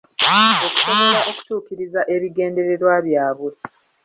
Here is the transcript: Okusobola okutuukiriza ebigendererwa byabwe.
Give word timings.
Okusobola 0.67 1.19
okutuukiriza 1.31 2.01
ebigendererwa 2.15 2.93
byabwe. 3.07 3.51